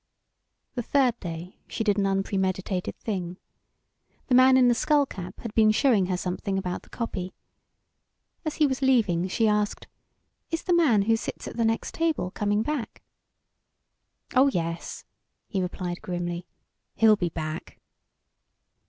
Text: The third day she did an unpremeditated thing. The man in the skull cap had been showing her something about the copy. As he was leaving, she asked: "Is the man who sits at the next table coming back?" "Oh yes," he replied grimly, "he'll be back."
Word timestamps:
The 0.73 0.81
third 0.81 1.19
day 1.19 1.59
she 1.67 1.83
did 1.83 1.99
an 1.99 2.07
unpremeditated 2.07 2.97
thing. 2.97 3.37
The 4.29 4.33
man 4.33 4.57
in 4.57 4.67
the 4.67 4.73
skull 4.73 5.05
cap 5.05 5.41
had 5.41 5.53
been 5.53 5.69
showing 5.69 6.07
her 6.07 6.17
something 6.17 6.57
about 6.57 6.81
the 6.81 6.89
copy. 6.89 7.35
As 8.43 8.55
he 8.55 8.65
was 8.65 8.81
leaving, 8.81 9.27
she 9.27 9.47
asked: 9.47 9.85
"Is 10.49 10.63
the 10.63 10.73
man 10.73 11.03
who 11.03 11.15
sits 11.15 11.47
at 11.47 11.55
the 11.55 11.65
next 11.65 11.93
table 11.93 12.31
coming 12.31 12.63
back?" 12.63 13.03
"Oh 14.33 14.47
yes," 14.47 15.05
he 15.47 15.61
replied 15.61 16.01
grimly, 16.01 16.47
"he'll 16.95 17.15
be 17.15 17.29
back." 17.29 17.79